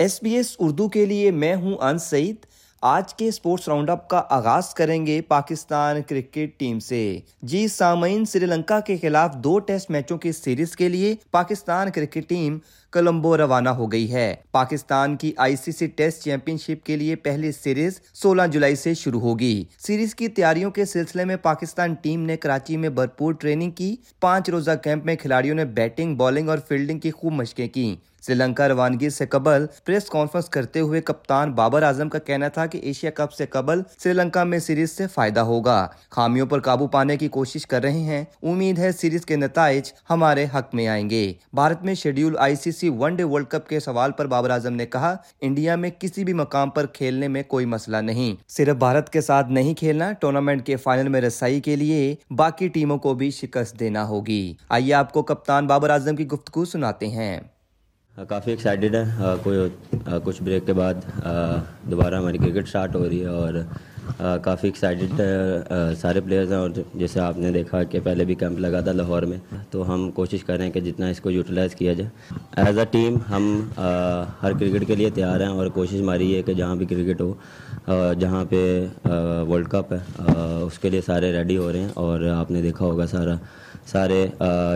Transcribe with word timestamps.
S 0.00 0.22
B 0.22 0.30
S 0.30 0.56
Urdu 0.58 0.88
کے 0.88 1.04
لیے 1.06 1.30
میں 1.30 1.54
ہوں 1.54 1.76
ان 1.76 1.98
سعید۔ 1.98 2.36
آج 2.82 3.14
کے 3.14 3.30
سپورٹس 3.30 3.68
راؤنڈ 3.68 3.90
اپ 3.90 4.08
کا 4.08 4.22
آغاز 4.30 4.74
کریں 4.74 5.06
گے 5.06 5.20
پاکستان 5.20 6.00
کرکٹ 6.02 6.58
ٹیم 6.58 6.78
سے۔ 6.78 7.18
جی 7.42 7.68
سامعین، 7.68 8.24
سری 8.24 8.46
لنکا 8.46 8.80
کے 8.80 8.96
خلاف 8.96 9.34
دو 9.34 9.58
ٹیسٹ 9.58 9.90
میچوں 9.90 10.18
کی 10.18 10.32
سیریز 10.32 10.76
کے 10.76 10.88
لیے 10.88 11.14
پاکستان 11.30 11.90
کرکٹ 11.90 12.28
ٹیم 12.28 12.58
کولمبو 12.92 13.36
روانہ 13.36 13.68
ہو 13.68 13.92
گئی 13.92 14.12
ہے۔ 14.12 14.34
پاکستان 14.52 15.16
کی 15.16 15.32
آئی 15.36 15.56
سی 15.56 15.72
سی 15.72 15.86
ٹیسٹ 15.86 16.22
چیمپئن 16.24 16.58
شپ 16.58 16.86
کے 16.86 16.96
لیے 16.96 17.16
پہلی 17.16 17.52
سیریز 17.52 18.00
سولہ 18.14 18.42
جولائی 18.52 18.76
سے 18.76 18.94
شروع 18.94 19.20
ہوگی۔ 19.20 19.64
سیریز 19.78 20.14
کی 20.14 20.28
تیاریوں 20.28 20.70
کے 20.70 20.84
سلسلے 20.84 21.24
میں 21.24 21.36
پاکستان 21.36 21.94
ٹیم 21.94 22.20
نے 22.20 22.36
کراچی 22.36 22.76
میں 22.76 22.88
بھرپور 22.88 23.32
ٹریننگ 23.32 23.70
کی۔ 23.70 23.96
پانچ 24.20 24.50
روزہ 24.50 24.70
کیمپ 24.84 25.04
میں 25.04 25.16
کھلاڑیوں 25.16 25.54
نے 25.54 25.64
بیٹنگ، 25.64 26.16
بالنگ 26.16 26.48
اور 26.48 26.58
فیلڈنگ 26.68 26.98
کی 26.98 27.10
خوب 27.10 27.32
مشقیں 27.32 27.68
کی 27.68 27.94
سری 28.20 28.34
لنکا 28.34 28.68
روانگی 28.68 29.10
سے 29.10 29.26
قبل 29.26 29.66
پریس 29.84 30.04
کانفرنس 30.04 30.48
کرتے 30.48 30.80
ہوئے 30.80 31.00
کپتان 31.00 31.52
بابر 31.52 31.82
اعظم 31.82 32.08
کا 32.08 32.18
کہنا 32.18 32.48
تھا 32.48 32.66
کہ 32.66 32.78
ایشیا 32.78 33.10
کپ 33.10 33.32
سے 33.32 33.46
قبل 33.46 33.82
سری 33.98 34.12
لنکا 34.12 34.44
میں 34.44 34.58
سیریز 34.58 34.90
سے 34.90 35.06
فائدہ 35.06 35.40
ہوگا۔ 35.40 35.86
خامیوں 36.10 36.46
پر 36.46 36.60
قابو 36.60 36.86
پانے 36.86 37.16
کی 37.16 37.28
کوشش 37.28 37.66
کر 37.66 37.82
رہے 37.82 38.00
ہیں۔ 38.00 38.24
امید 38.42 38.78
ہے 38.78 38.92
سیریز 38.92 39.26
کے 39.26 39.36
نتائج 39.36 39.92
ہمارے 40.10 40.46
حق 40.54 40.74
میں 40.74 40.88
آئیں 40.88 41.10
گے۔ 41.10 41.32
بھارت 41.52 41.82
میں 41.82 41.94
schedule 41.94 42.38
I 42.38 42.56
C 42.56 42.72
C 42.72 42.88
one 42.88 43.16
day 43.16 43.24
world 43.24 43.46
cup 43.46 43.68
کے 43.68 43.80
سوال 43.80 44.12
پر 44.12 44.26
بابر 44.26 44.50
اعظم 44.50 44.74
نے 44.74 44.86
کہا، 44.86 45.16
انڈیا 45.40 45.76
میں 45.76 45.90
کسی 45.98 46.24
بھی 46.24 46.32
مقام 46.32 46.70
پر 46.70 46.86
کھیلنے 46.86 47.28
میں 47.28 47.42
کوئی 47.42 47.66
مسئلہ 47.66 47.96
نہیں۔ 47.96 48.42
صرف 48.48 48.76
بھارت 48.76 49.10
کے 49.10 49.20
ساتھ 49.20 49.50
نہیں 49.50 49.74
کھیلنا، 49.74 50.12
ٹورنامنٹ 50.12 50.66
کے 50.66 50.76
فائنل 50.76 51.08
میں 51.08 51.20
رسائی 51.20 51.60
کے 51.60 51.76
لیے 51.76 52.14
باقی 52.30 52.68
ٹیموں 52.68 52.98
کو 52.98 53.14
بھی 53.14 53.30
شکست 53.30 53.80
دینا 53.80 54.08
ہوگی۔ 54.08 54.54
آئیے 54.68 54.94
آپ 54.94 55.12
کو 55.12 55.22
کپتان 55.22 55.66
بابر 55.66 55.90
اعظم 55.90 56.16
کی 56.16 56.26
گفتگو 56.26 56.64
سناتے 56.64 57.08
ہیں۔ 57.08 57.40
کافی 58.28 58.50
ایکسائٹیڈ 58.50 58.94
ہیں۔ 58.94 59.34
کوئی 59.42 59.68
کچھ 60.24 60.42
بریک 60.42 60.66
کے 60.66 60.72
بعد 60.72 60.94
دوبارہ 61.90 62.14
ہماری 62.14 62.38
کرکٹ 62.38 62.68
سٹارٹ 62.68 62.94
ہو 62.94 63.08
رہی 63.08 63.20
ہے 63.20 63.26
اور 63.26 63.54
کافی 64.18 64.68
ایکسائٹیڈ 64.68 65.20
سارے 66.00 66.20
پلیئرز 66.20 66.52
ہیں 66.52 66.58
اور 66.58 66.70
جیسے 66.94 67.20
آپ 67.20 67.38
نے 67.38 67.50
دیکھا 67.52 67.82
کہ 67.84 68.00
پہلے 68.04 68.24
بھی 68.24 68.34
کیمپ 68.34 68.58
لگا 68.60 68.80
تھا 68.80 68.92
لاہور 68.92 69.22
میں، 69.22 69.38
تو 69.70 69.92
ہم 69.92 70.10
کوشش 70.14 70.44
کر 70.44 70.56
رہے 70.56 70.64
ہیں 70.64 70.72
کہ 70.72 70.80
جتنا 70.80 71.08
اس 71.08 71.20
کو 71.20 71.30
یوٹیلائز 71.30 71.74
کیا 71.74 71.92
جائے۔ 71.92 72.34
ایز 72.64 72.78
اے 72.78 72.84
ٹیم 72.90 73.16
ہم 73.30 73.48
ہر 74.42 74.52
کرکٹ 74.58 74.86
کے 74.86 74.96
لیے 74.96 75.10
تیار 75.14 75.40
ہیں 75.40 75.48
اور 75.48 75.66
کوشش 75.74 76.00
ہماری 76.00 76.34
ہے 76.34 76.42
کہ 76.42 76.54
جہاں 76.54 76.76
بھی 76.76 76.86
کرکٹ 76.86 77.20
ہو 77.20 77.32
جہاں 78.20 78.44
پہ 78.50 78.62
ورلڈ 79.48 79.68
کپ 79.70 79.92
ہے 79.92 79.98
اس 80.64 80.78
کے 80.78 80.90
لیے 80.90 81.00
سارے 81.06 81.32
ریڈی 81.32 81.56
ہو 81.56 81.72
رہے 81.72 81.80
ہیں 81.80 81.88
اور 81.94 82.24
آپ 82.34 82.50
نے 82.50 82.62
دیکھا 82.62 82.84
ہوگا 82.84 83.06
سارا، 83.06 83.34
سارے 83.92 84.26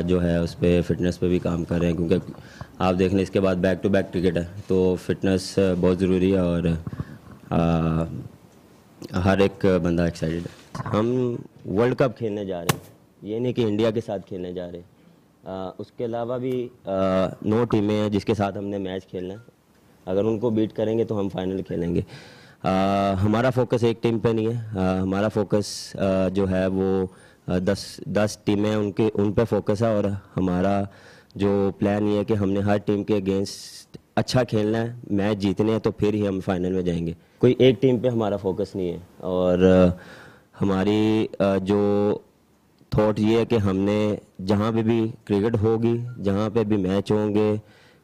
جو 0.06 0.22
ہے 0.22 0.36
اس 0.36 0.58
پہ 0.58 0.80
فٹنس 0.86 1.20
پہ 1.20 1.28
بھی 1.28 1.38
کام 1.38 1.64
کر 1.64 1.78
رہے 1.78 1.88
ہیں۔ 1.88 1.96
کیونکہ 1.96 2.32
آپ 2.78 2.94
دیکھ 2.98 3.14
لیں 3.14 3.22
اس 3.22 3.30
کے 3.30 3.40
بعد 3.40 3.56
بیک 3.56 3.82
ٹو 3.82 3.88
بیک 3.88 4.12
کرکٹ 4.12 4.36
ہے، 4.36 4.44
تو 4.66 4.94
فٹنس 5.06 5.58
بہت 5.80 5.98
ضروری 5.98 6.32
ہے 6.32 6.38
اور 6.38 6.62
ہر 9.24 9.38
ایک 9.38 9.66
بندہ 9.82 10.02
ایکسائٹیڈ 10.02 10.42
ہے۔ 10.42 10.88
ہم 10.98 11.36
ورلڈ 11.76 11.94
کپ 11.98 12.18
کھیلنے 12.18 12.44
جا 12.44 12.60
رہے 12.60 12.74
ہیں۔ 12.74 12.92
یہ 13.22 13.38
نہیں 13.38 13.52
کہ 13.52 13.62
انڈیا 13.62 13.90
کے 13.90 14.00
ساتھ 14.06 14.26
کھیلنے 14.26 14.52
جا 14.52 14.70
رہے۔ 14.72 14.78
ہیں 14.78 15.70
اس 15.78 15.92
کے 15.96 16.04
علاوہ 16.04 16.38
بھی 16.38 16.68
نو 17.42 17.64
ٹیمیں 17.64 17.94
ہیں 17.94 18.08
جس 18.08 18.24
کے 18.24 18.34
ساتھ 18.34 18.58
ہم 18.58 18.64
نے 18.64 18.78
میچ 18.78 19.06
کھیلنا 19.06 19.34
ہے۔ 19.34 19.38
اگر 20.06 20.24
ان 20.24 20.38
کو 20.38 20.50
بیٹ 20.50 20.72
کریں 20.72 20.98
گے 20.98 21.04
تو 21.04 21.20
ہم 21.20 21.28
فائنل 21.28 21.62
کھیلیں 21.62 21.94
گے۔ 21.94 22.00
ہمارا 23.24 23.50
فوکس 23.50 23.84
ایک 23.84 24.02
ٹیم 24.02 24.18
پہ 24.18 24.28
نہیں 24.28 24.46
ہے۔ 24.46 24.54
ہمارا 24.98 25.28
فوکس 25.28 25.96
جو 26.32 26.50
ہے 26.50 26.66
وہ 26.66 27.06
دس 27.46 28.00
دس 28.06 28.38
ٹیمیں 28.44 28.74
ان 28.74 28.92
کے، 28.92 29.10
ان 29.14 29.32
پہ 29.32 29.44
فوکس 29.50 29.82
ہے۔ 29.82 29.94
اور 29.94 30.04
ہمارا 30.36 30.82
جو 31.34 31.70
پلان 31.78 32.08
یہ 32.08 32.18
ہے 32.18 32.24
کہ 32.24 32.32
ہم 32.32 32.50
نے 32.50 32.60
ہر 32.60 32.76
ٹیم 32.76 33.04
کے 33.04 33.16
اگینسٹ 33.16 33.96
اچھا 34.16 34.44
کھیلنا 34.44 34.80
ہے، 34.80 34.92
میچ 35.10 35.38
جیتنے 35.38 35.72
ہیں 35.72 35.78
تو 35.78 35.90
پھر 35.90 36.14
ہی 36.14 36.28
ہم 36.28 36.40
فائنل 36.40 36.72
میں 36.72 36.82
جائیں 36.82 37.06
گے۔ 37.06 37.12
کوئی 37.38 37.54
ایک 37.58 37.82
ٹیم 37.82 37.98
پہ 37.98 38.08
ہمارا 38.08 38.36
فوکس 38.36 38.76
نہیں 38.76 38.92
ہے۔ 38.92 38.98
اور 39.16 39.58
ہماری 40.60 41.26
جو 41.62 42.12
تھاٹ 42.90 43.20
یہ 43.20 43.38
ہے 43.38 43.44
کہ 43.44 43.54
ہم 43.54 43.76
نے 43.76 44.14
جہاں 44.46 44.72
پہ 44.72 44.82
بھی 44.82 45.10
کرکٹ 45.24 45.56
ہوگی، 45.62 45.98
جہاں 46.24 46.50
پہ 46.50 46.64
بھی 46.64 46.76
میچ 46.76 47.12
ہوں 47.12 47.34
گے، 47.34 47.54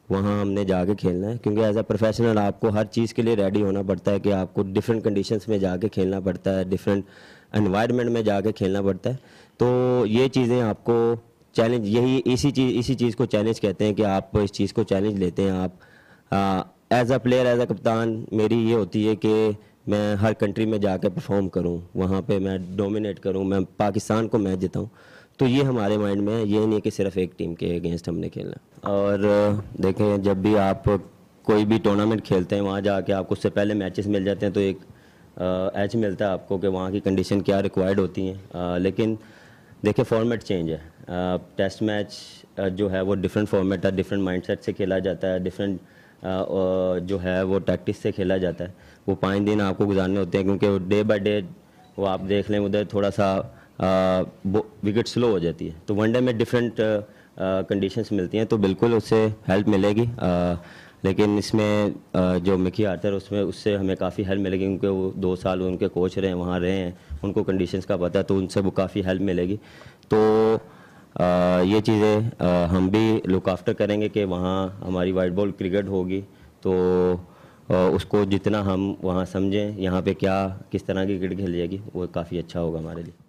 وہاں 0.09 0.41
ہم 0.41 0.51
نے 0.51 0.63
جا 0.63 0.85
کے 0.85 0.95
کھیلنا 0.95 1.29
ہے۔ 1.29 1.37
کیونکہ 1.37 1.61
ایز 1.61 1.77
اے 1.77 1.83
پروفیشنل 1.83 2.37
آپ 2.37 2.59
کو 2.59 2.69
ہر 2.69 2.85
چیز 2.85 3.13
کے 3.13 3.21
لیے 3.21 3.35
ریڈی 3.35 3.61
ہونا 3.61 3.81
پڑتا 3.81 4.11
ہے 4.11 4.19
کہ 4.19 4.33
آپ 4.33 4.53
کو 4.53 4.61
ڈفرینٹ 4.61 5.03
کنڈیشنس 5.03 5.47
میں 5.47 5.57
جا 5.57 5.77
کے 5.77 5.89
کھیلنا 5.89 6.19
پڑتا 6.19 6.59
ہے 6.59 6.63
ڈفرینٹ 6.63 7.05
انوائرمنٹ 7.51 8.09
میں 8.09 8.21
جا 8.21 8.41
کے 8.41 8.51
کھیلنا 8.51 8.81
پڑتا 8.81 9.09
ہے۔ 9.09 9.15
تو 9.57 10.03
یہ 10.07 10.27
چیزیں 10.27 10.61
آپ 10.61 10.83
کو 10.83 11.13
چیلنج 11.51 11.87
یہی، 11.87 12.21
اسی 12.25 12.51
چیز 12.51 12.75
اسی 12.79 12.93
چیز 12.95 13.15
کو 13.15 13.25
چیلنج 13.25 13.61
کہتے 13.61 13.85
ہیں 13.85 13.93
کہ 13.93 14.05
آپ 14.05 14.37
اس 14.37 14.51
چیز 14.51 14.73
کو 14.73 14.83
چیلنج 14.83 15.19
لیتے 15.19 15.43
ہیں۔ 15.43 15.51
آپ 15.51 15.71
as 16.31 17.11
a 17.11 17.17
player 17.19 17.45
as 17.45 17.59
a 17.59 17.65
کپتان، 17.65 18.23
میری 18.31 18.57
یہ 18.69 18.73
ہوتی 18.75 19.07
ہے 19.07 19.15
کہ 19.15 19.49
میں 19.87 20.15
ہر 20.15 20.33
کنٹری 20.39 20.65
میں 20.65 20.77
جا 20.77 20.95
کے 20.97 21.09
پرفارم 21.09 21.47
کروں، 21.49 21.77
وہاں 21.95 22.21
پہ 22.21 22.37
میں 22.39 22.57
ڈومینیٹ 22.75 23.19
کروں، 23.19 23.43
میں 23.43 23.59
پاکستان 23.77 24.27
کو 24.27 24.37
میچ 24.37 24.59
جتاؤں 24.59 24.85
تو 25.37 25.45
یہ 25.47 25.63
ہمارے 25.63 25.97
مائنڈ 25.97 26.21
میں 26.21 26.33
ہے، 26.33 26.45
یہ 26.45 26.65
نہیں 26.65 26.79
کہ 26.79 26.89
صرف 26.89 27.17
ایک 27.17 27.37
ٹیم 27.37 27.55
کے 27.55 27.75
اگینسٹ 27.75 28.07
ہم 28.09 28.17
نے 28.19 28.29
کھیلنا۔ 28.29 28.55
اور 28.89 29.19
دیکھیں، 29.83 30.17
جب 30.17 30.37
بھی 30.37 30.57
آپ 30.57 30.83
کوئی 31.43 31.65
بھی 31.65 31.77
ٹورنامنٹ 31.83 32.25
کھیلتے 32.25 32.55
ہیں، 32.55 32.63
وہاں 32.63 32.81
جا 32.81 32.99
کے 33.01 33.13
آپ 33.13 33.27
کو 33.27 33.33
اس 33.33 33.41
سے 33.41 33.49
پہلے 33.49 33.73
میچز 33.73 34.07
مل 34.07 34.25
جاتے 34.25 34.45
ہیں، 34.45 34.53
تو 34.53 34.59
ایک 34.59 34.77
ایچ 35.73 35.95
ملتا 35.95 36.25
ہے 36.25 36.29
آپ 36.29 36.47
کو 36.47 36.57
کہ 36.57 36.67
وہاں 36.67 36.89
کی 36.91 36.99
کنڈیشن 36.99 37.41
کیا 37.41 37.61
ریکوائرڈ 37.61 37.99
ہوتی 37.99 38.27
ہیں۔ 38.27 38.79
لیکن 38.79 39.15
دیکھیں 39.85 40.03
فارمیٹ 40.05 40.43
چینج 40.43 40.71
ہے۔ 40.71 41.37
ٹیسٹ 41.55 41.81
میچ 41.81 42.13
جو 42.75 42.91
ہے، 42.91 43.01
وہ 43.01 43.15
ڈفرینٹ 43.15 43.49
فارمیٹ 43.49 43.85
ہے 43.85 43.91
ڈفرینٹ 43.91 44.23
مائنڈ 44.23 44.45
سیٹ 44.45 44.63
سے 44.63 44.73
کھیلا 44.73 44.99
جاتا 44.99 45.33
ہے 45.33 45.39
ڈفرینٹ 45.39 45.79
جو 46.21 47.21
ہے 47.23 47.41
وہ 47.41 47.59
ٹیکٹس 47.59 48.01
سے 48.01 48.11
کھیلا 48.11 48.37
جاتا 48.37 48.63
ہے۔ 48.65 48.71
وہ 49.07 49.15
پانچ 49.19 49.47
دن 49.47 49.61
آپ 49.61 49.77
کو 49.77 49.85
گزارنے 49.89 50.19
ہوتے 50.19 50.37
ہیں 50.37 50.45
کیونکہ 50.45 50.77
ڈے 50.87 51.01
بائی 51.03 51.21
ڈے 51.21 51.39
وہ 51.97 52.07
آپ 52.07 52.21
دیکھ 52.29 52.51
لیں، 52.51 52.59
ادھر 52.59 52.83
تھوڑا 52.89 53.11
سا 53.11 53.39
وکٹ 54.53 55.07
سلو 55.07 55.31
ہو 55.31 55.39
جاتی 55.39 55.67
ہے۔ 55.67 55.73
تو 55.85 55.95
ون 55.95 56.11
ڈے 56.11 56.19
میں 56.19 56.33
ڈفرینٹ 56.33 56.81
کنڈیشنس 57.69 58.11
ملتی 58.11 58.37
ہیں 58.37 58.45
تو 58.45 58.57
بالکل 58.57 58.93
اس 58.93 59.03
سے 59.09 59.25
ہیلپ 59.49 59.67
ملے 59.67 59.89
گی۔ 59.95 60.05
لیکن 61.03 61.35
اس 61.37 61.53
میں 61.53 61.89
جو 62.43 62.57
مکھی 62.57 62.85
آرتر 62.85 63.13
اس 63.13 63.31
میں، 63.31 63.41
اس 63.41 63.55
سے 63.55 63.75
ہمیں 63.77 63.95
کافی 63.95 64.25
ہیلپ 64.25 64.41
ملے 64.41 64.55
گی 64.55 64.65
کیونکہ 64.65 64.87
وہ 64.87 65.09
دو 65.21 65.35
سال 65.35 65.61
ان 65.65 65.77
کے 65.77 65.87
کوچ 65.87 66.17
رہے 66.17 66.27
ہیں، 66.27 66.35
وہاں 66.35 66.59
رہے 66.59 66.71
ہیں۔ 66.71 66.91
ان 67.23 67.33
کو 67.33 67.43
کنڈیشنس 67.43 67.85
کا 67.85 67.97
پتہ 67.97 68.17
ہے 68.17 68.23
تو 68.23 68.37
ان 68.37 68.47
سے 68.47 68.59
وہ 68.59 68.71
کافی 68.71 69.05
ہیلپ 69.05 69.21
ملے 69.21 69.47
گی۔ 69.47 69.57
تو 70.09 70.19
یہ 71.15 71.79
چیزیں 71.81 72.43
ہم 72.71 72.87
بھی 72.87 73.21
لک 73.25 73.49
آفٹر 73.49 73.73
کریں 73.73 73.99
گے 74.01 74.09
کہ 74.09 74.25
وہاں 74.25 74.67
ہماری 74.87 75.11
وائٹ 75.11 75.31
بال 75.31 75.51
کرکٹ 75.51 75.87
ہوگی۔ 75.87 76.21
تو 76.61 76.73
اس 77.67 78.05
کو 78.05 78.23
جتنا 78.23 78.65
ہم 78.65 78.93
وہاں 79.01 79.25
سمجھیں، 79.25 79.71
یہاں 79.81 80.01
پہ 80.01 80.13
کیا، 80.13 80.47
کس 80.69 80.83
طرح 80.83 81.03
کی 81.05 81.17
کرکٹ 81.19 81.35
کھیل 81.37 81.53
جائے 81.53 81.69
گی، 81.69 81.77
وہ 81.93 82.05
کافی 82.11 82.39
اچھا 82.39 82.61
ہوگا 82.61 82.79
ہمارے 82.79 83.01
لیے۔ 83.01 83.19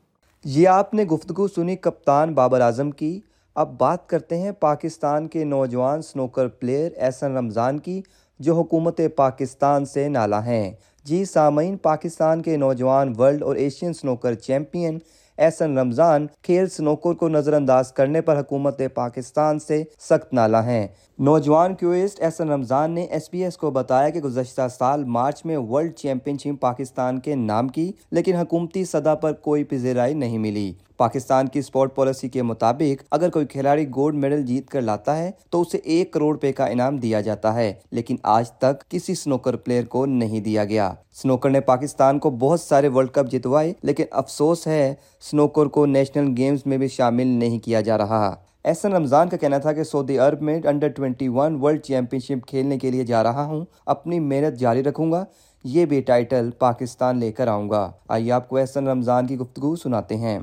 یہ 0.45 0.69
آپ 0.69 0.95
نے 0.95 1.05
گفتگو 1.05 1.49
سنی 1.49 1.77
کپتان 1.77 2.35
بابر 2.35 2.61
اعظم 2.61 2.91
کی۔ 2.91 3.21
اب 3.55 3.79
بات 3.79 4.09
کرتے 4.09 4.39
ہیں 4.39 4.53
پاکستان 4.61 5.27
کے 5.29 5.45
نوجوان 5.45 6.03
سنوکر 6.03 6.49
پلیئر 6.49 6.91
احسن 6.97 7.37
رمضان 7.37 7.79
کی، 7.79 8.01
جو 8.41 8.55
حکومت 8.55 9.01
پاکستان 9.17 9.85
سے 9.85 10.09
نالا 10.09 10.45
ہیں۔ 10.47 10.71
جی 11.05 11.25
سامعین، 11.25 11.77
پاکستان 11.77 12.43
کے 12.43 12.57
نوجوان 12.57 13.13
ورلڈ 13.19 13.43
اور 13.43 13.57
Asian 13.57 13.93
snooker 13.93 14.35
champion 14.35 14.99
Ahsan 15.39 15.79
Ramzan 15.79 16.27
کھیل 16.43 16.69
سنوکر 16.69 17.13
کو 17.13 17.29
نظر 17.29 17.53
انداز 17.53 17.93
کرنے 17.93 18.21
پر 18.21 18.41
حکومت 18.41 18.83
پاکستان 18.95 19.59
سے 19.59 19.83
سخت 19.99 20.33
نالا 20.33 20.65
ہیں۔ 20.65 20.87
نوجوان 21.19 21.75
کیوئسٹ 21.75 22.23
احسن 22.23 22.51
رمضان 22.51 22.91
نے 22.91 23.03
ایس 23.03 23.31
پی 23.31 23.45
ایس 23.45 23.57
کو 23.57 23.71
بتایا 23.71 24.09
کہ 24.09 24.21
گزشتہ 24.21 24.69
سال 24.79 25.05
مارچ 25.05 25.45
میں 25.45 25.57
ورلڈ 25.57 25.95
چیمپئن 25.95 26.39
شپ 26.39 26.61
پاکستان 26.61 27.21
کے 27.21 27.35
نام 27.35 27.69
کی، 27.69 27.93
لیکن 28.11 28.35
حکومتی 28.35 28.85
صدا 28.85 29.15
پر 29.15 29.33
کوئی 29.33 29.65
پذیرائی 29.65 30.15
نہیں 30.15 30.39
ملی۔ 30.39 30.73
پاکستان 31.03 31.49
کی 31.49 31.61
سپورٹ 31.63 31.95
پالیسی 31.95 32.29
کے 32.29 32.43
مطابق 32.43 33.03
اگر 33.11 33.31
کوئی 33.31 33.47
کھلاڑی 33.47 33.89
گولڈ 33.89 34.15
میڈل 34.15 34.43
جیت 34.47 34.69
کر 34.69 34.83
لاتا 34.83 35.17
ہے 35.19 35.31
تو 35.51 35.61
اسے 35.61 35.79
ایک 35.85 36.13
کروڑ 36.13 36.33
روپے 36.35 36.53
کا 36.53 36.67
انعام 36.67 36.97
دیا 36.97 37.21
جاتا 37.21 37.55
ہے، 37.55 37.73
لیکن 37.91 38.17
آج 38.23 38.51
تک 38.53 38.91
کسی 38.91 39.15
سنوکر 39.15 39.57
پلیئر 39.57 39.85
کو 39.85 40.05
نہیں 40.07 40.41
دیا 40.41 40.65
گیا۔ 40.65 40.93
سنوکر 41.13 41.51
نے 41.51 41.61
پاکستان 41.61 42.19
کو 42.19 42.31
بہت 42.31 42.61
سارے 42.61 42.89
ورلڈ 42.89 43.11
کپ 43.11 43.31
جتوائے، 43.33 43.73
لیکن 43.83 44.05
افسوس 44.11 44.67
ہے 44.67 44.95
سنوکر 45.31 45.67
کو 45.67 45.87
نیشنل 45.87 46.33
گیمز 46.37 46.67
میں 46.67 46.79
بھی 46.79 46.89
شامل 46.89 47.27
نہیں 47.27 47.59
کیا 47.59 47.81
جا 47.81 47.99
رہا۔ 47.99 48.35
احسن 48.65 48.93
رمضان 48.93 49.29
کا 49.29 49.37
کہنا 49.37 49.59
تھا 49.59 49.73
کہ 49.73 49.85
سعودی 49.85 50.19
عرب 50.19 50.43
میں 50.43 50.61
under 50.65 50.89
twenty 50.89 51.29
one 51.29 51.59
world 51.63 51.83
championship 52.21 52.47
کھیلنے 52.47 52.79
کے 52.79 52.91
لیے 52.91 53.05
جا 53.05 53.23
رہا 53.23 53.45
ہوں، 53.45 53.65
اپنی 53.87 54.21
محنت 54.21 54.59
جاری 54.59 54.83
رکھوں 54.83 55.11
گا، 55.13 55.25
یہ 55.65 55.85
بھی 55.87 56.01
ٹائٹل 56.01 56.51
پاکستان 56.59 57.19
لے 57.19 57.33
کر 57.33 57.49
آؤں 57.49 57.69
گا۔ 57.71 57.91
آئیے 58.09 58.33
آپ 58.33 58.49
کو 58.49 58.57
احسن 58.57 58.89
رمضان 58.89 59.27
کی 59.27 59.39
گفتگو 59.39 59.75
سناتے 59.77 60.17
ہیں۔ 60.17 60.39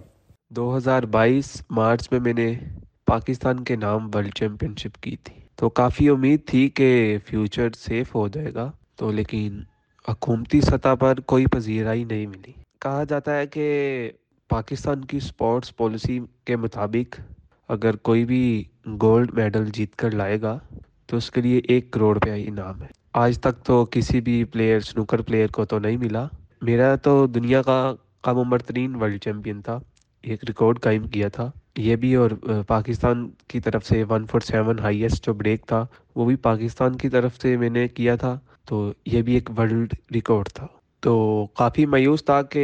دو 0.55 0.77
ہزار 0.77 1.03
بائیس 1.03 1.61
مارچ 1.69 2.11
میں 2.11 2.19
میں 2.19 2.33
نے 2.33 2.59
پاکستان 3.05 3.63
کے 3.63 3.75
نام 3.75 4.09
ورلڈ 4.13 4.33
چیمپئن 4.35 4.75
شپ 4.75 5.03
کی 5.03 5.15
تھی۔ 5.15 5.41
تو 5.55 5.69
کافی 5.69 6.09
امید 6.09 6.39
تھی 6.45 6.69
کہ 6.69 7.17
فیوچر 7.25 7.67
سیف 7.77 8.15
ہو 8.15 8.27
جائے 8.27 8.53
گا۔ 8.53 8.71
تو 8.95 9.11
لیکن 9.11 9.59
حکومتی 10.07 10.61
سطح 10.61 10.95
پر 10.99 11.19
کوئی 11.19 11.45
پذیرائی 11.45 12.03
نہیں 12.03 12.27
ملی۔ 12.27 12.51
کہا 12.81 13.03
جاتا 13.03 13.37
ہے 13.37 13.47
کہ 13.47 13.67
پاکستان 14.49 15.05
کی 15.05 15.19
سپورٹس 15.19 15.77
پالیسی 15.77 16.19
کے 16.45 16.55
مطابق 16.55 17.21
اگر 17.67 17.95
کوئی 17.95 18.25
بھی 18.25 18.63
گولڈ 19.01 19.33
میڈل 19.33 19.65
جیت 19.73 19.95
کر 19.95 20.11
لائے 20.11 20.41
گا، 20.41 20.59
تو 21.05 21.17
اس 21.17 21.31
کے 21.31 21.41
لیے 21.41 21.61
ایک 21.63 21.91
کروڑ 21.91 22.15
روپیہ 22.15 22.47
انعام 22.47 22.81
ہے۔ 22.81 22.87
آج 23.13 23.39
تک 23.39 23.65
تو 23.65 23.85
کسی 23.85 24.21
بھی 24.21 24.43
پلیئر، 24.43 24.79
سنوکر 24.79 25.21
پلیئر 25.21 25.47
کو 25.47 25.65
تو 25.65 25.79
نہیں 25.79 25.97
ملا۔ 25.97 26.27
میرا 26.61 26.95
تو 26.95 27.27
دنیا 27.27 27.61
کا 27.61 27.93
کم 28.21 28.37
عمر 28.37 28.59
ترین 28.59 28.95
ورلڈ 28.95 29.23
چیمپئن 29.23 29.61
تھا۔ 29.61 29.79
ایک 30.21 30.43
ریکارڈ 30.47 30.79
قائم 30.79 31.07
کیا 31.07 31.27
تھا۔ 31.27 31.51
یہ 31.77 31.95
بھی 31.95 32.15
اور 32.15 32.31
پاکستان 32.67 33.29
کی 33.47 33.59
طرف 33.59 33.85
سے 33.85 34.03
ون 34.03 34.25
فور 34.25 34.39
سیون 34.39 34.79
ہائیسٹ 34.79 35.25
جو 35.25 35.33
بریک 35.33 35.65
تھا، 35.65 35.85
وہ 36.15 36.25
بھی 36.25 36.35
پاکستان 36.35 36.95
کی 36.95 37.09
طرف 37.09 37.37
سے 37.41 37.57
میں 37.57 37.69
نے 37.69 37.87
کیا 37.87 38.15
تھا۔ 38.15 38.39
تو 38.65 38.93
یہ 39.05 39.21
بھی 39.21 39.33
ایک 39.33 39.49
ورلڈ 39.57 39.93
ریکارڈ 40.13 40.47
تھا۔ 40.47 40.67
تو 40.99 41.45
کافی 41.57 41.85
مایوس 41.85 42.25
تھا 42.25 42.41
کہ 42.41 42.63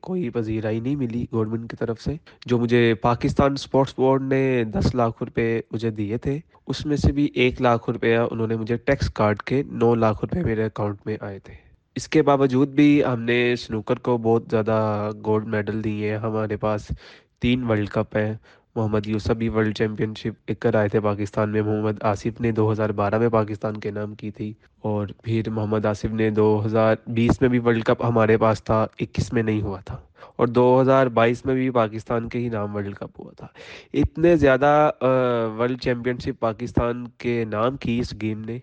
کوئی 0.00 0.30
پذیرائی 0.30 0.80
نہیں 0.80 0.96
ملی 0.96 1.26
گورنمنٹ 1.32 1.70
کی 1.70 1.76
طرف 1.76 2.00
سے۔ 2.00 2.16
جو 2.46 2.58
مجھے 2.58 2.94
پاکستان 2.94 3.52
اسپورٹس 3.52 3.94
بورڈ 3.96 4.22
نے 4.22 4.64
دس 4.64 4.94
لاکھ 4.94 5.22
روپے 5.22 5.60
مجھے 5.70 5.90
دیے 5.90 6.18
تھے، 6.18 6.38
اس 6.66 6.86
میں 6.86 6.96
سے 6.96 7.12
بھی 7.12 7.28
ایک 7.34 7.62
لاکھ 7.62 7.90
روپیہ 7.90 8.18
انہوں 8.30 8.46
نے 8.46 8.56
مجھے 8.56 8.76
ٹیکس 8.76 9.10
کاٹ 9.10 9.42
کے 9.42 9.62
نو 9.66 9.94
لاکھ 9.94 10.18
روپے 10.22 10.42
میرے 10.42 10.64
اکاؤنٹ 10.64 10.96
میں 11.06 11.16
آئے 11.20 11.38
تھے۔ 11.38 11.71
اس 11.96 12.08
کے 12.08 12.22
باوجود 12.22 12.68
بھی 12.68 13.04
ہم 13.04 13.20
نے 13.22 13.54
سنوکر 13.56 13.98
کو 14.06 14.16
بہت 14.18 14.44
زیادہ 14.50 15.10
گولڈ 15.24 15.46
میڈل 15.48 15.82
دیے 15.84 16.10
ہیں 16.10 16.18
ہمارے 16.18 16.56
پاس 16.56 16.86
تین 17.42 17.64
ورلڈ 17.64 17.88
کپ 17.90 18.16
ہیں۔ 18.16 18.32
محمد 18.76 19.06
یوسف 19.06 19.30
بھی 19.38 19.48
ورلڈ 19.48 19.76
چیمپئن 19.78 20.12
شپ 20.18 20.34
ایک 20.46 20.60
کر 20.60 20.74
آئے 20.74 20.88
تھے 20.88 21.00
پاکستان 21.00 21.50
میں۔ 21.50 21.62
محمد 21.62 22.02
آصف 22.12 22.40
نے 22.40 22.52
دو 22.52 22.70
ہزار 22.72 22.90
بارہ 23.00 23.18
میں 23.18 23.28
پاکستان 23.28 23.76
کے 23.80 23.90
نام 23.90 24.14
کی 24.14 24.30
تھی 24.30 24.52
اور 24.82 25.06
پھر 25.22 25.50
محمد 25.50 25.86
آصف 25.86 26.12
نے 26.12 26.30
دو 26.30 26.62
ہزار 26.66 26.94
بیس 27.06 27.40
میں 27.40 27.48
بھی 27.48 27.58
ورلڈ 27.58 27.84
کپ 27.84 28.04
ہمارے 28.04 28.36
پاس 28.38 28.64
تھا۔ 28.64 28.82
اکیس 29.00 29.32
میں 29.32 29.42
نہیں 29.42 29.62
ہوا 29.62 29.80
تھا 29.80 29.96
اور 30.36 30.46
دو 30.48 30.80
ہزار 30.80 31.06
بائیس 31.18 31.44
میں 31.46 31.54
بھی 31.54 31.70
پاکستان 31.70 32.28
کے 32.28 32.38
ہی 32.38 32.48
نام 32.48 32.74
ورلڈ 32.76 32.94
کپ 32.94 33.20
ہوا 33.20 33.32
تھا۔ 33.36 33.46
اتنے 33.94 34.36
زیادہ 34.36 34.90
ورلڈ 35.58 35.80
چیمپئن 35.80 36.18
شپ 36.18 36.40
پاکستان 36.40 37.06
کے 37.18 37.44
نام 37.50 37.76
کی 37.76 37.98
اس 37.98 38.14
گیم 38.22 38.40
نے 38.40 38.58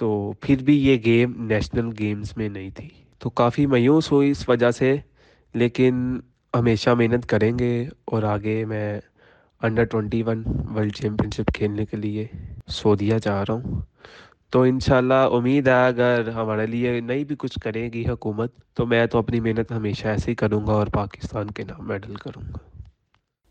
تو 0.00 0.32
پھر 0.40 0.62
بھی 0.62 0.86
یہ 0.86 0.96
گیم 1.04 1.44
نیشنل 1.44 1.90
گیمز 1.98 2.32
میں 2.36 2.48
نہیں 2.48 2.70
تھی۔ 2.70 2.88
تو 3.18 3.30
کافی 3.30 3.66
مایوس 3.66 4.12
ہوئی 4.12 4.30
اس 4.30 4.48
وجہ 4.48 4.70
سے، 4.70 4.96
لیکن 5.54 6.20
ہمیشہ 6.54 6.90
محنت 6.90 7.26
کریں 7.26 7.58
گے 7.58 7.88
اور 8.04 8.22
آگے 8.22 8.64
میں 8.64 9.00
under 9.62 9.84
twenty 9.84 10.22
one 10.22 10.42
world 10.74 10.94
championship 11.30 11.54
کھیلنے 11.54 11.86
کے 11.86 11.96
لیے 11.96 12.26
سعودیہ 12.68 13.14
جا 13.22 13.42
رہا 13.42 13.54
ہوں۔ 13.54 13.82
تو 14.50 14.62
انشاءاللہ 14.62 15.14
امید 15.14 15.68
ہے 15.68 15.86
اگر 15.86 16.28
ہمارے 16.28 16.66
لیے 16.66 17.00
نہیں 17.00 17.24
بھی 17.24 17.36
کچھ 17.38 17.58
کرے 17.58 17.88
گی 17.92 18.08
حکومت، 18.08 18.52
تو 18.74 18.86
میں 18.86 19.06
تو 19.06 19.18
اپنی 19.18 19.40
محنت 19.40 19.72
ہمیشہ 19.72 20.08
ایسے 20.08 20.30
ہی 20.30 20.36
کروں 20.36 20.66
گا 20.66 20.72
اور 20.72 20.86
پاکستان 20.86 21.50
کے 21.50 21.62
نام 21.62 21.88
میڈل 21.88 22.14
کروں 22.14 22.42
گا۔ 22.42 22.79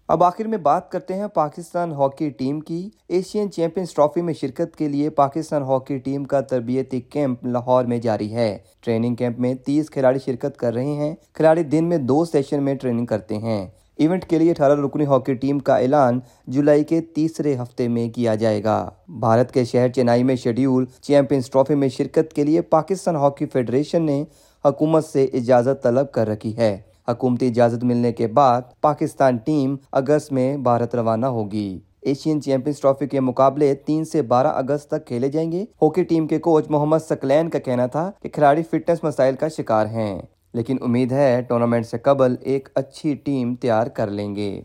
اب 0.10 0.24
آخر 0.24 0.46
میں 0.46 0.58
بات 0.58 0.92
کرتے 0.92 1.14
ہیں 1.14 1.28
پاکستان 1.28 1.92
ہاکی 1.92 2.30
ٹیم 2.30 2.60
کی۔ 2.60 2.90
ایشین 3.08 3.52
چیمپئنز 3.52 3.94
ٹرافی 3.94 4.22
میں 4.22 4.34
شرکت 4.34 4.76
کے 4.76 4.88
لیے 4.88 5.10
پاکستان 5.10 5.64
ہاکی 5.64 5.98
ٹیم 5.98 6.24
کا 6.24 6.42
تربیتی 6.42 7.02
کیمپ 7.02 7.46
لاہور 7.46 7.86
میں 7.86 7.98
جاری 7.98 8.34
ہے۔ 8.34 8.58
ٹریننگ 8.82 9.16
کیمپ 9.16 9.40
میں 9.40 9.54
تیس 9.54 9.90
کھلاڑی 9.90 10.20
شرکت 10.26 10.58
کر 10.58 10.74
رہے 10.74 10.94
ہیں۔ 10.94 11.16
کھلاڑی 11.34 11.64
دن 11.64 11.86
میں 11.86 11.98
دو 11.98 12.26
سیشن 12.26 12.64
میں 12.64 12.76
ٹریننگ 12.76 13.06
کرتے 13.06 13.38
ہیں۔ 13.38 13.68
ایونٹ 13.96 14.26
کے 14.26 14.40
لیے 14.40 14.52
اٹھارہ 14.52 14.80
رکنی 14.82 15.06
ہاکی 15.06 15.34
ٹیم 15.34 15.60
کا 15.60 15.78
اعلان 15.78 16.20
جولائی 16.48 16.84
کے 16.84 17.02
تیسرے 17.02 17.56
ہفتے 17.56 17.88
میں 17.88 18.10
کیا 18.10 18.36
جائے 18.36 18.64
گا۔ 18.64 18.90
بھارت 19.08 19.52
کے 19.52 19.66
شہر 19.66 19.90
چنائی 19.90 20.24
میں 20.24 20.36
شیڈیول 20.36 20.86
چیمپئنز 21.02 21.50
ٹرافی 21.50 21.76
میں 21.76 21.90
شرکت 21.90 22.34
کے 22.34 22.44
لیے 22.44 22.62
پاکستان 22.62 23.16
ہاکی 23.16 23.46
فیڈریشن 23.46 24.02
نے 24.02 24.24
حکومت 24.66 25.06
سے 25.06 25.24
اجازت 25.24 25.84
طلب 25.84 26.12
کر 26.12 26.28
رکھی 26.28 26.58
ہے۔ 26.58 26.78
حکومتی 27.12 27.48
اجازت 27.48 27.84
ملنے 27.84 28.12
کے 28.14 28.28
بعد 28.28 28.62
پاکستان 28.82 29.38
ٹیم 29.38 29.76
اگست 29.92 30.32
میں 30.32 30.56
بھارت 30.58 30.96
روانہ 30.96 31.26
ہوگی۔ 31.28 31.80
ایشین 32.02 32.42
چیمپئنز 32.42 32.80
ٹرافی 32.82 33.08
کے 33.08 33.20
مقابلے 33.20 33.74
تین 33.76 34.04
سے 34.06 34.22
بارہ 34.22 34.48
اگست 34.48 34.90
تک 34.90 35.06
کھیلے 35.08 35.30
جائیں 35.30 35.52
گے۔ 35.52 35.64
ہاکی 35.82 36.04
ٹیم 36.04 36.28
کے 36.28 36.40
کوچ 36.40 36.70
محمد 36.70 36.98
سکلین 37.10 37.50
کا 37.50 37.60
کہنا 37.60 37.86
تھا 37.86 38.10
کہ 38.22 38.30
کھلاڑی 38.30 38.64
فٹنس 38.64 39.04
مسائل 39.04 39.36
کا 39.36 39.48
شکار 39.48 39.86
ہیں، 39.86 40.22
لیکن 40.54 40.78
امید 40.82 41.12
ہے 41.12 41.42
ٹورنامنٹ 41.48 41.86
سے 41.86 41.98
قبل 41.98 42.36
ایک 42.42 42.70
اچھی 42.76 43.14
ٹیم 43.16 43.56
تیار 43.56 43.88
کر 43.88 44.08
لیں 44.08 44.36
گے۔ 44.36 44.62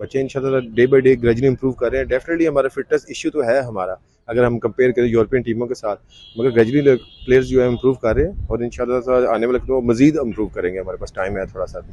بچے 0.00 0.20
انشاءاللہ 0.20 0.58
day 0.74 0.86
by 0.86 1.02
day 1.02 1.14
gradually 1.22 1.48
improve 1.48 1.72
کر 1.72 1.90
رہے 1.90 1.98
ہیں. 1.98 2.04
ڈیفینیٹلی 2.04 2.48
ہمارا 2.48 2.68
فٹنس 2.74 3.04
ایشو 3.08 3.30
تو 3.30 3.42
ہے 3.48 3.58
ہمارا. 3.60 3.94
اگر 4.28 4.44
ہم 4.44 4.58
کمپیئر 4.58 4.90
کریں 4.92 5.08
یورپین 5.08 5.42
ٹیموں 5.42 5.66
کے 5.66 5.74
ساتھ، 5.74 6.00
مگر 6.36 6.50
گریجولی 6.56 6.96
پلیئرز 7.26 7.48
جو 7.48 7.60
ہے 7.60 7.66
امپروو 7.66 7.94
کر 7.94 8.14
رہے 8.14 8.26
ہیں 8.26 8.46
اور 8.48 8.58
ان 8.58 8.70
شاء 8.70 8.84
اللہ 8.84 9.28
آنے 9.34 9.46
والے 9.46 9.80
مزید 9.86 10.18
امپروو 10.18 10.48
کریں 10.54 10.72
گے 10.72 10.78
ہمارے 10.78 10.96
پاس 10.96 11.12
ٹائم 11.12 11.36
ہے 11.36 11.46
تھوڑا 11.52 11.66
سا 11.66 11.80
بھی. 11.80 11.92